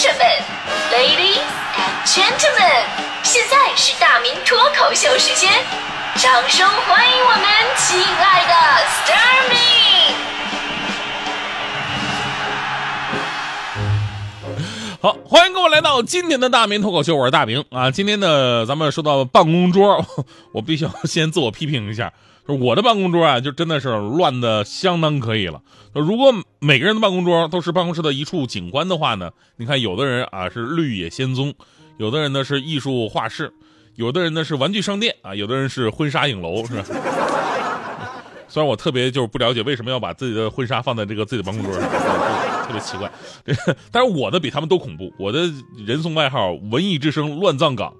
[0.00, 0.24] 生们
[0.90, 1.44] ，Ladies
[1.76, 2.86] and Gentlemen，
[3.22, 5.52] 现在是大明脱口秀时间，
[6.16, 7.42] 掌声欢迎我们
[7.76, 8.54] 亲爱的
[8.86, 9.56] s t a r m y
[15.02, 17.90] 好，欢迎各位来到今天的大明脱口秀，我是大明啊。
[17.90, 20.02] 今天呢，咱们说到办公桌，
[20.52, 22.10] 我必须要先自我批评一下。
[22.54, 25.62] 我的办公桌啊，就真的是乱的相当可以了。
[25.92, 31.54] 如果每个人的办公桌都是办公室的一处景观的话呢，你看有的人啊是绿野仙踪，
[31.98, 33.52] 有的人呢是艺术画室，
[33.96, 36.84] 有的人呢是玩具商店啊，有的人是婚纱影楼，是吧？
[38.48, 41.88] 虽然我特别就是不了解为什么要把自己的婚纱放在这个自己的办公桌上，
[42.66, 43.10] 特别奇怪。
[43.92, 47.94] 但是我的比他们都恐怖，我的人送外号“文艺之声乱葬岗”，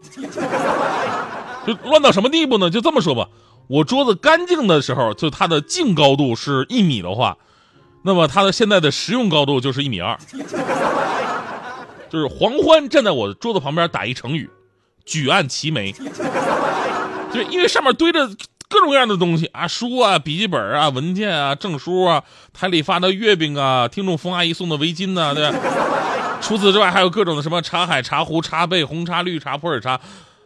[1.65, 2.69] 就乱到什么地步呢？
[2.69, 3.29] 就这么说吧。
[3.71, 7.37] 我桌子干净的时候，就它的净高度是一米的话，
[8.03, 10.19] 那么它的现在的实用高度就是一米二。
[12.11, 14.51] 就是黄欢站在我的桌子旁边打一成语，
[15.05, 15.95] 举案齐眉。
[17.33, 18.27] 就因为上面堆着
[18.69, 25.57] 各种各样的东西啊，书啊、笔记本啊、文件啊、证书啊、台里发的月饼啊、听众冯阿姨送的围巾呐，对吧？
[26.41, 30.01] 除此之外，还有各种的什么茶海、茶壶、茶杯、红茶、绿茶、普洱茶。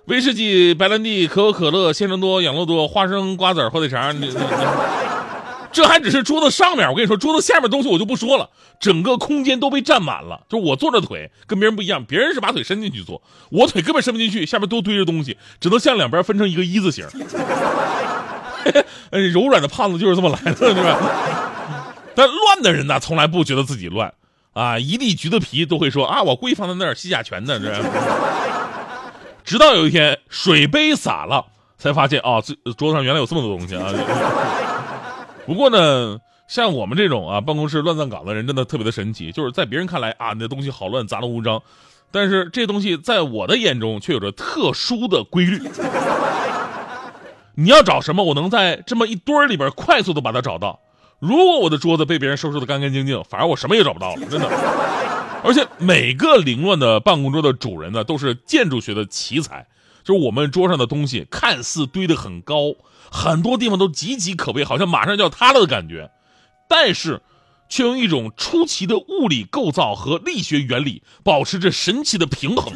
[0.06, 4.14] 威士忌、白兰地、可口可乐、鲜橙多、养乐多、花生、瓜子、火腿肠，
[5.72, 6.86] 这还只是桌子上面。
[6.88, 10.42] 我跟你说，桌子下面东西我就不说了，整个空间都被占满了。
[10.48, 17.06] 就我坐着腿跟别人不一样，别人是把腿伸进去坐，我腿根本伸不进去，下面都堆着东西，只能向两边分成一个一字形。
[19.32, 20.98] 柔软的胖子就是这么来的，是吧？
[22.14, 24.12] 但乱的人呢，从来不觉得自己乱
[24.52, 27.82] 啊，一粒橘子皮都会说啊，我故意放在那儿吸甲醛的，这。
[29.44, 31.44] 直到有一天水杯洒了，
[31.76, 33.92] 才发现啊，这桌子上原来有这么多东西啊。
[35.46, 39.30] 不过呢，像我们这种啊办公室乱葬岗的人，真的特别的神奇。
[39.30, 41.62] 就是在别人看来啊，你的东西好乱，杂乱无章，
[42.10, 45.60] 但是这东西在我的眼中却有着特殊的规律。
[47.54, 50.80] 你要找什么，我能在这么一堆儿里边快速的把它找到。
[51.20, 54.50] 如果我的桌子被别人收拾的干干净净，反而我什么也找不到了，真的。
[55.44, 59.66] 而且每个凌乱的办公桌的主人呢，都是建筑学的奇才。
[60.02, 62.74] 就是我们桌上的东西看似堆得很高，
[63.10, 66.10] 很多地方都岌岌可危，好像马上就要塌了的感觉，
[66.68, 67.22] 但是
[67.68, 72.72] 却用一种出奇的物理构造和力学原理保持着神奇的平衡。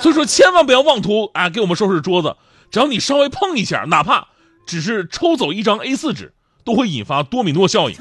[0.00, 2.36] 所以说，千万不要妄图啊给我们收拾桌子，
[2.70, 4.28] 只要你稍微碰一下，哪怕
[4.66, 6.32] 只是抽走一张 A4 纸，
[6.64, 7.96] 都会引发多米诺效应。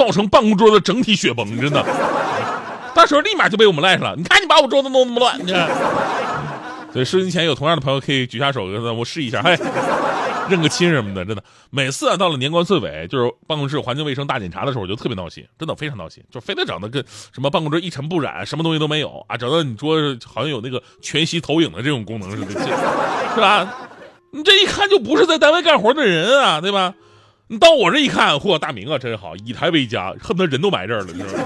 [0.00, 1.84] 造成办公桌的整体雪崩，真的，
[2.94, 4.14] 到时候立马就被我们赖上了。
[4.16, 5.68] 你看，你把我桌子弄那么乱，你看。
[6.90, 9.54] 所以，收音前有同样的朋友可以举下手，我试一下，嘿，
[10.48, 11.44] 认个亲什么的，真的。
[11.68, 22.52] 每次啊，到了年关岁尾，就是办公室环境卫生大检查的时候，我就特别闹心，真的非常闹心，就非得整的跟什么办公桌一尘不染，什么东西都没有啊，整的你桌好像有那个全息投影的这种功能似的，
[23.34, 23.68] 是吧？
[24.30, 26.94] 你这一看就不是在单位干活的人啊，对吧？
[27.50, 31.44] 你到我这一看，嚯，大明啊，真好，以台为家，恨不得人都埋这儿了，你知道吗？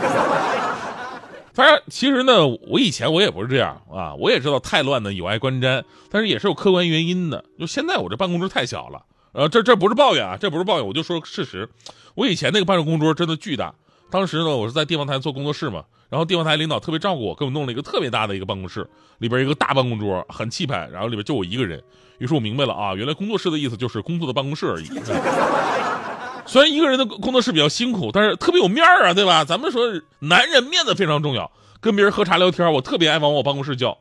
[1.54, 7.42] 反正其实呢，我以前我也不是这样啊，我也知道太乱呢有碍观瞻，但是也是有客观原因的。
[7.59, 9.00] 就现在我这办公桌太小了，
[9.32, 11.66] 呃，这这不是抱怨啊，这不是抱怨，我就说事实。
[12.15, 13.75] 我以前那个办公桌真的巨大，
[14.10, 18.86] 当时呢，我是在地方台做工作室嘛，然后地方台领导特别照顾我，给我弄了一个特别大的一个办公室，
[19.21, 21.82] 里边一个大办公桌，很气派，然后里边就我一个人。
[22.19, 24.86] 于是我明白了啊，原来工作室的意思就是工作的办公室而已。
[26.47, 29.44] 虽然一个人的工作室比较辛苦，但是特别有面儿啊，对吧？
[29.44, 29.82] 咱们说
[30.21, 31.50] 男人面子非常重要，
[31.81, 33.99] 跟别人喝茶聊天，我特别爱往我办公室叫。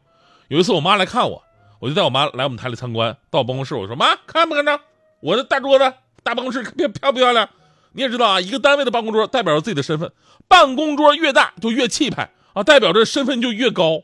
[0.50, 1.42] 有一次我妈来看我，
[1.80, 4.80] 我就带我妈来我们台里参观，到我办公室我说：“妈，看不看着
[5.22, 7.50] 我的大桌子、大办公室 漂漂不漂亮？
[7.94, 10.12] 你也知道啊，一个单位的办公桌代表着自己的身份，
[10.48, 14.02] 办公桌越大就越气派啊，代表着身份就越高。”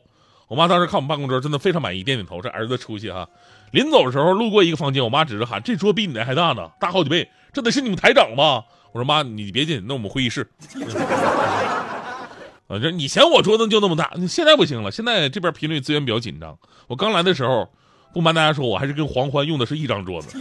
[0.48, 3.28] 我妈当时看我们办公桌真的非常满意，点点头，这儿子出息哈。
[3.70, 8.64] 临走的时候路过一个房间，我妈指着喊：“这桌比你的还大呢，大好几倍。”这得是你们台长吧？
[8.92, 10.48] 我说妈，你别进，那我们会议室。
[12.66, 14.90] 啊，这以前我桌子就那么大，现在不行了。
[14.90, 16.58] 现在这边频率资源比较紧张。
[16.86, 17.68] 我刚来的时候，
[18.12, 20.38] 不瞒大家说，我还是跟黄欢用的是一张桌子。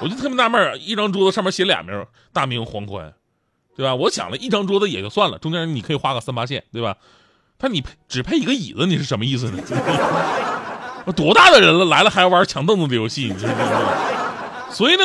[0.00, 3.12] 我就特别纳闷一张桌子上面写俩名，大明黄欢，
[3.76, 3.94] 对吧？
[3.94, 6.96] 我想了一张桌子也就算了，中间你可以画个三八线，对吧？
[7.58, 9.62] 他你配只配一个椅子，你是什么意思呢？
[11.14, 13.32] 多大的人了，来了还要玩抢凳子的游戏？
[14.70, 15.02] 所以呢。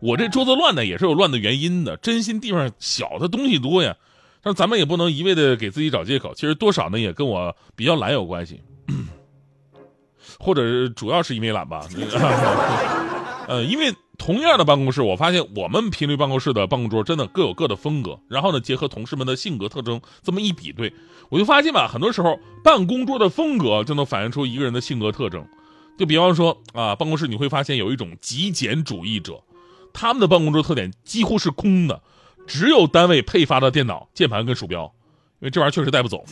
[0.00, 1.96] 我这桌子乱呢，也是有乱的原因的。
[1.96, 3.96] 真心地方小，的东西多呀。
[4.42, 6.32] 但咱们也不能一味的给自己找借口。
[6.34, 8.62] 其实多少呢，也跟我比较懒有关系，
[10.38, 11.86] 或者主要是因为懒吧。
[13.46, 18.18] 呃，因为同样的办公室，我发现我们频率办公室的办公桌真的各有各的风格。
[18.28, 20.90] 然后呢，结合同事们的性格特征，这么一比对，
[21.28, 25.44] 我就发现吧，很多时候办公桌的风格就能反映出一个人的性格特征。
[25.98, 29.42] 就比方说啊，办公室你会发现有一种极简主义者，
[29.92, 32.02] 他们的办公桌特点几乎是空的，
[32.46, 34.92] 只有单位配发的电脑、键盘跟鼠标，
[35.40, 36.24] 因为这玩意儿确实带不走。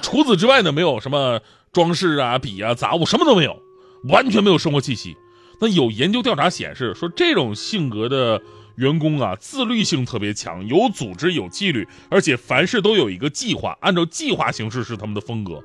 [0.00, 1.40] 除此之外呢，没有什么
[1.72, 3.60] 装饰啊、笔啊、杂物，什么都没有，
[4.08, 5.16] 完全没有生活气息。
[5.60, 8.40] 那有研究调查显示，说这种性格的
[8.76, 15.62] 员工啊，自律性特别强，有组织、有纪律，而且凡事都有一个计划，按照计划行事是他们的风格。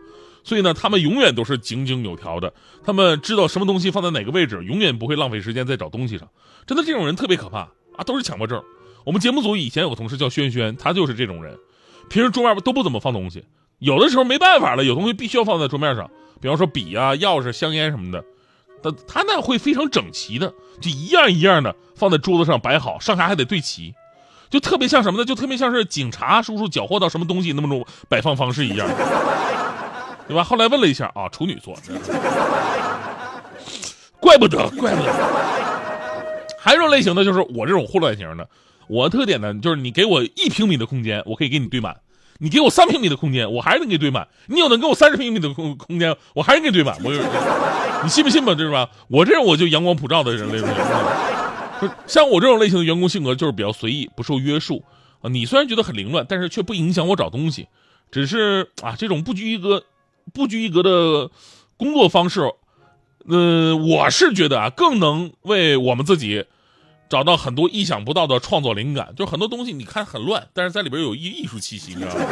[0.48, 2.54] 所以呢，他们永远都是井井有条的，
[2.86, 6.26] 他们知道什么东西放在哪个位置，永远不会浪费时间在找东西上。
[6.66, 7.64] 真的，这种人特别可怕
[7.98, 8.64] 啊，都是强迫症。
[9.04, 11.58] 我们节目组以前有个同事叫轩轩，他就是这种人，
[12.08, 13.44] 平时桌面都不怎么放东西。
[13.80, 16.10] 有的时候没办法了，有东西必须要放在桌面上，
[16.40, 18.24] 比方说笔啊、钥匙、香烟什么的，
[18.82, 23.94] 他他那会非常整齐的，就一样一样的放在桌子上摆好，上下还得对齐，
[24.50, 25.26] 就特别像什么呢？
[25.26, 28.88] 就特别像是警察叔叔缴获到什么东西那么种摆放方式一样，
[30.28, 30.44] 对吧？
[30.44, 31.76] 后来问了一下啊，处女座，
[34.20, 35.14] 怪不得，怪不得。
[36.60, 38.50] 还有一种类型的就是我这种混乱型的，
[38.88, 41.96] 我特点呢就是你给我一平米的空间，我可以给你堆满。
[42.40, 46.96] 你给我三平米的空间，我还是能给你堆满；你有能给我三十平米的空空间，我还是给堆满。
[47.04, 47.12] 我，
[48.04, 48.54] 你信不信吧？
[48.54, 48.90] 这是吧？
[49.08, 50.60] 我这种我就阳光普照的人类。
[52.06, 54.84] 像我这种类型的员工性格就是比较随意，不受约束
[55.22, 55.30] 啊。
[55.30, 57.68] 你虽然觉得很凌乱，但是却不影响我找东西。
[58.12, 59.84] 只是啊，这种不拘一格、
[60.34, 61.32] 不拘一格的
[61.78, 62.42] 工作方式，
[63.26, 66.46] 呃，我是觉得啊，更能为我们自己。
[67.10, 72.26] 找到很多意想不到的创作灵感，就很多东西你看很乱，但是在里边有艺艺术气息，你知道吗？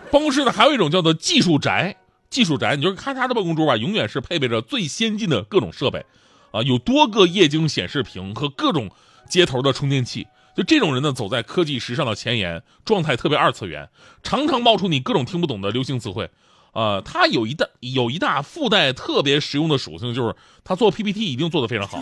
[0.10, 1.94] 办公室呢还有一种叫做技术宅，
[2.30, 6.02] 技术宅，你就是咔嚓的办公桌吧，永远是配备着最先进的各种设备，
[6.50, 8.90] 啊，有多个液晶显示屏和各种
[9.28, 10.26] 接头的充电器。
[10.56, 13.86] 就这种人呢，走在科技时尚的前沿，状态特别二次元，
[14.22, 16.30] 常常冒出你各种听不懂的流行词汇。
[16.72, 20.34] 啊，他有一大有一大附带特别实用的属性，就是
[20.64, 22.00] 他做 PPT 一定做得非常好。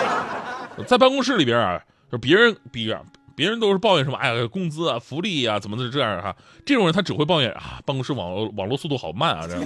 [0.86, 1.80] 在办公室里边啊，
[2.10, 2.92] 就别人比
[3.34, 6.34] 别人都是抱怨什么，哎呀，工资啊、福利啊，怎么是这样哈？
[6.66, 9.62] 这种人他只会抱怨啊，办公室网络网络速度好慢啊，这样。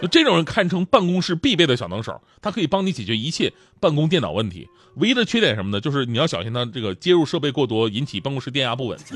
[0.00, 4.66] 就这种人堪称办公室必备的小能手，他可以帮你解决一切办公电脑问题。
[4.96, 5.80] 唯一的缺点什么呢？
[5.80, 8.98] 就是你要小心他这个接入设备过多，引起办公室电压不稳。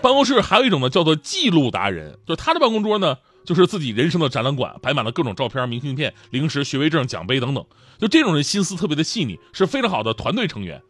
[0.00, 3.16] 办公室还有一种呢，叫做记录达人，就是他的办公桌呢。
[3.44, 7.64] 就是自己人生的展览馆，摆满了各种照片、明信片、零食、学位证、奖杯等等。
[7.98, 10.82] 就这种人心思特别的细腻，是非常好的团队成员。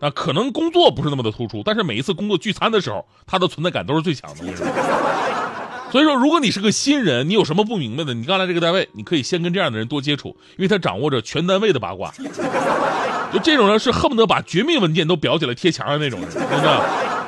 [0.00, 4.38] 那，可能工作不是那么的突出，但是每一次工作聚餐的时候，他的存在感都是最强的。
[5.92, 12.12] 所以说，如果你是个新人，你有什么不明白的，你刚来这个单位，你可以先跟这样的人多接触，因为他掌握着全单位的八卦。
[13.32, 17.19] 就这种人是恨不得把绝密文件都裱起来贴墙上那种人，真的。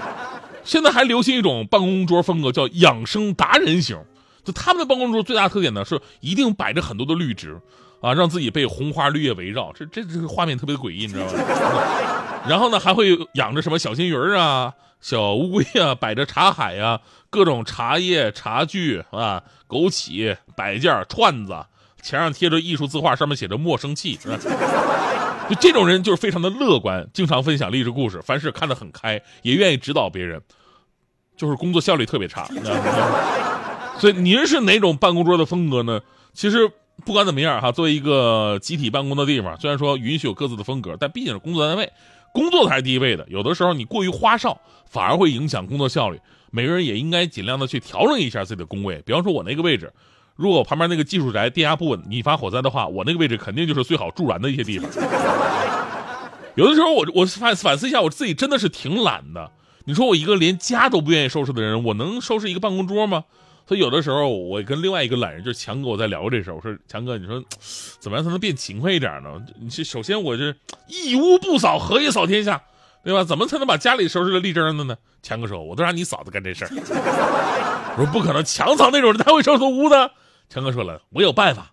[0.64, 3.98] 现在还流行一种办公桌风格，叫养生达人型。
[4.44, 7.60] 就他们的办公桌最大特点呢，是一定摆着很多的绿植，
[8.00, 11.32] 啊，让自己被红花绿叶围绕，这这这个画面特别诡异，你知道吗？
[12.48, 17.00] 然后呢，还会养着什么小金鱼啊、小乌龟啊，摆着茶海呀，
[17.30, 21.54] 各种茶叶、茶具啊、枸杞摆件、串子，
[22.02, 24.36] 墙上贴着艺术字画，上面写着“莫生气”，是吧？
[25.48, 30.42] 就这种人就是非常的乐观，经常分享励志故事，凡事看得很开，也愿意指导别人，
[31.42, 32.46] 就是工作效率特别差。
[33.98, 36.00] 所以您是哪种办公桌的风格呢？
[36.32, 36.70] 其实
[37.04, 41.92] 不管怎么样哈，作为一个集体办公的地方，虽然说允许有各自的风格，但毕竟是工作单位，
[42.32, 43.26] 工作才是第一位的。
[43.28, 44.56] 有的时候你过于花哨，
[44.88, 46.20] 反而会影响工作效率。
[46.52, 49.02] 每个人也应该尽量的去调整一下自己的工位。
[49.04, 49.92] 比方说，我那个位置，
[50.36, 54.88] 如果旁边那个技术宅电压不稳，引发火灾的话，我那个位置肯定就是最好助燃的一些地方。
[56.54, 59.50] 有的时候，我我反反思一下，我自己真的是挺懒的。
[59.84, 63.24] 你说我一个连家都不愿意收拾的人，我能收拾一个办公桌吗？
[63.66, 66.50] 所以有的时候，我跟另外一个懒人，就是强哥，我在聊这事。
[66.52, 67.42] 我说强哥，你说
[68.00, 69.40] 怎么样才能变勤快一点呢？
[69.60, 70.54] 你这首先我这
[70.88, 72.62] 一屋不扫，何以扫天下？
[73.04, 73.24] 对吧？
[73.24, 74.96] 怎么才能把家里收拾的立正的呢？
[75.22, 76.70] 强哥说，我都让你嫂子干这事儿。
[77.96, 80.12] 我说不可能，强嫂那种人他会收拾屋的。
[80.48, 81.72] 强哥说了，我有办法。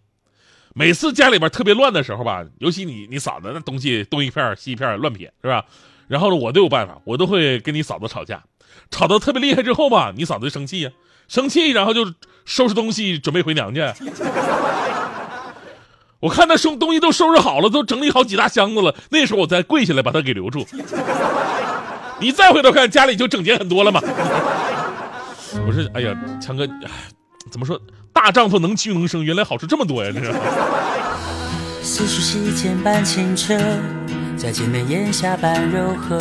[0.73, 5.65] 每次家里边特别乱的时候吧，尤其你你嫂子那东西东一片西一片乱撇，是吧？
[6.07, 8.43] 然后呢，我都有办法，我都会跟你嫂子吵架，
[8.89, 10.91] 吵得特别厉害之后吧，你嫂子就生气呀。
[11.27, 12.11] 生气，然后就
[12.45, 13.93] 收拾东西准备回娘家。
[16.19, 18.95] 我看他收东西都收拾好了，都整理好几大箱子了。
[19.11, 20.65] 那时候我再跪下来把他给留住。
[22.19, 24.01] 你再回头看，家里就整洁很多了嘛。
[25.65, 26.89] 我说，哎呀，强哥，哎
[27.49, 27.79] 怎么说？
[28.13, 30.11] 大丈夫能屈能伸，原来好处这么多呀！
[30.13, 30.33] 这是。
[33.03, 33.57] 清澈，
[34.37, 36.19] 在见面眼下般柔和。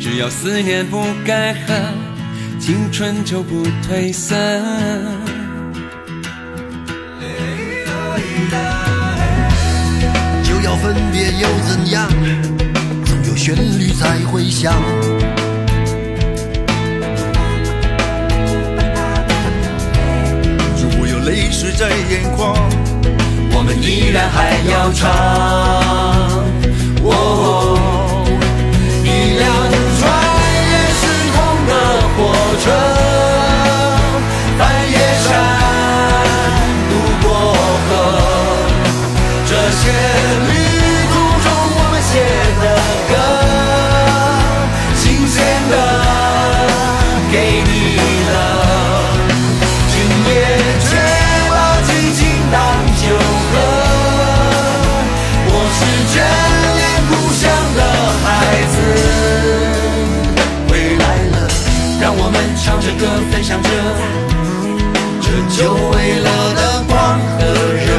[0.00, 1.72] 只要思念不干涸，
[2.58, 4.34] 青春就不褪色。
[10.42, 12.08] 就要分别又怎样？
[13.44, 14.72] 旋律在回响。
[20.80, 22.56] 如果有泪水在眼眶，
[23.52, 25.10] 我们依然还要唱。
[27.02, 27.73] 哦，
[47.34, 47.98] 给你
[48.30, 48.36] 了。
[49.90, 49.92] 今
[50.28, 50.30] 夜
[50.86, 50.86] 却
[51.50, 52.22] 把激情
[52.52, 52.56] 当
[53.02, 53.02] 酒
[53.50, 53.52] 喝。
[55.50, 55.82] 我是
[56.14, 56.16] 眷
[56.78, 57.42] 恋故乡
[57.74, 57.80] 的
[58.22, 58.24] 孩
[58.70, 58.74] 子，
[60.68, 61.36] 回来了，
[62.00, 63.68] 让我们唱着歌，分享着
[65.20, 65.26] 这
[65.56, 67.42] 久违了的光和
[67.74, 67.90] 热。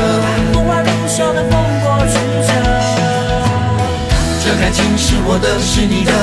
[0.53, 1.51] 不管路上的风
[1.83, 2.15] 波曲
[2.47, 2.49] 折，
[4.45, 6.13] 这感情是我的，是你的，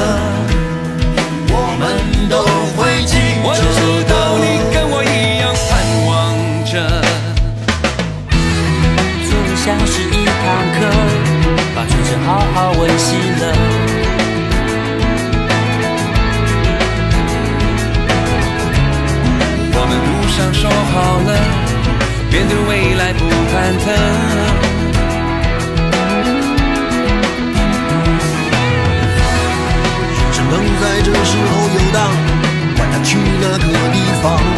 [33.12, 34.51] 去那个地方。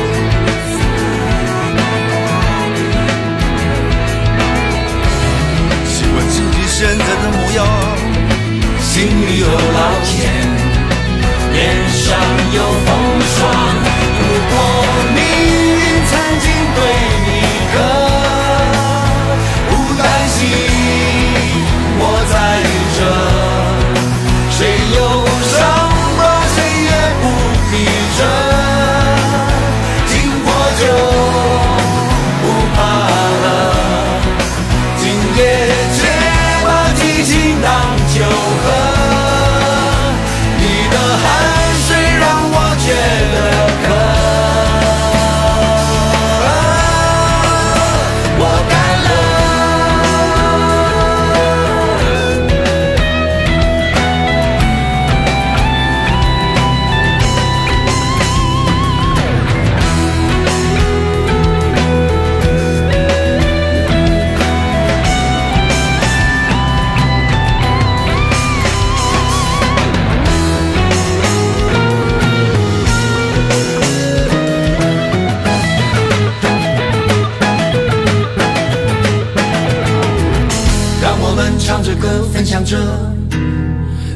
[81.44, 82.78] 们唱着歌，分享着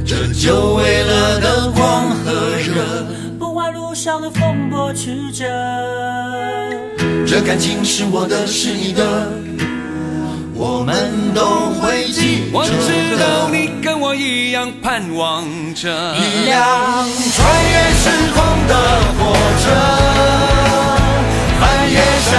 [0.06, 3.04] 这久违了的光和热。
[3.38, 5.44] 不管路上的风波曲折，
[7.26, 9.04] 这感情是我的，是你的，
[10.54, 13.50] 我们都会记我知道。
[13.50, 15.44] 你跟我一样盼望
[15.74, 15.90] 着。
[16.16, 16.56] 一辆
[17.36, 18.74] 穿越时空的
[19.18, 19.68] 火车，
[21.60, 22.32] 翻越山，